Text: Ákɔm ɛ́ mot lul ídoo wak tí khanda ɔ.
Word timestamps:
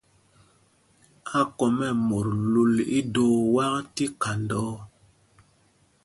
Ákɔm 1.39 1.75
ɛ́ 1.87 1.91
mot 2.07 2.25
lul 2.51 2.75
ídoo 2.99 3.35
wak 3.53 3.75
tí 3.95 4.05
khanda 4.21 4.57
ɔ. 4.71 4.75